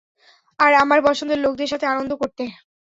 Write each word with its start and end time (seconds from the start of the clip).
আর 0.59 0.71
আমার 0.83 0.99
পছন্দের 1.07 1.39
লোকদের 1.39 1.71
সাথে 1.71 1.85
আনন্দ 1.87 2.11
করতে। 2.21 2.43